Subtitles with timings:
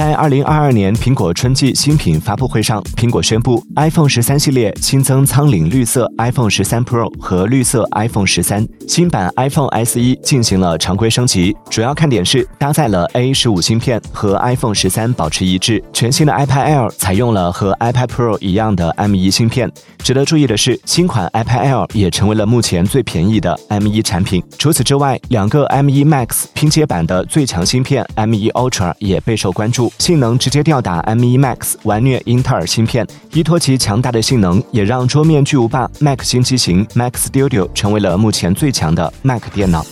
[0.00, 11.54] 在二零二二年苹果春季新品发布会上，苹果宣布 iPhone 十三系列新增苍岭绿色 iPhone 十三 Pro 和绿色 iPhone 十三，新版 iPhone SE 进行了常规升级。
[11.68, 15.84] 主要看点是搭载了 A 十五芯片，和 iPhone 十三保持一致。
[15.92, 19.70] 全新的 iPad Air 采用了和 iPad Pro 一样的 M 一芯片。
[19.98, 24.42] 值得注意的是，新款 iPad Air 也成为了目前最便宜的 M 一产品。
[24.56, 29.89] 除此之外，两个 M 一 Max 拼接版的最强芯片 M 一 Ultra 也备受关注。
[29.98, 33.06] 性能直接吊打 M1 Max，完虐英特尔芯片。
[33.32, 39.84] 依托其强大的性能，也让桌面巨无霸 Mac 新机型 Mac Studio 成为了目前最强的 Mac 电脑。